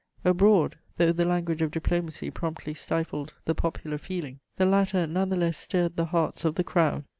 Abroad, 0.25 0.79
though 0.97 1.11
the 1.11 1.25
language 1.25 1.61
of 1.61 1.69
diplomacy 1.69 2.31
promptly 2.31 2.73
stifled 2.73 3.35
the 3.45 3.53
popular 3.53 3.99
feeling, 3.99 4.39
the 4.55 4.65
latter 4.65 5.05
none 5.05 5.29
the 5.29 5.35
less 5.35 5.59
stirred 5.59 5.95
the 5.95 6.05
hearts 6.05 6.43
of 6.43 6.55
the 6.55 6.63
crowd. 6.63 7.05